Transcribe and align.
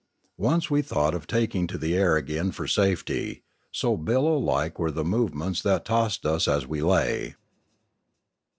Once 0.39 0.67
we 0.71 0.81
thought 0.81 1.13
of 1.13 1.27
taking 1.27 1.67
to 1.67 1.77
the 1.77 1.95
air 1.95 2.17
again 2.17 2.49
for 2.51 2.65
safety, 2.65 3.43
so 3.71 3.95
billow 3.95 4.35
like 4.35 4.79
were 4.79 4.89
the 4.89 5.05
movements 5.05 5.61
that 5.61 5.85
tossed 5.85 6.25
us 6.25 6.47
as 6.47 6.65
we 6.65 6.81
lay. 6.81 7.35